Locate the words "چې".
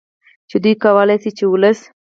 0.49-0.57, 1.37-1.45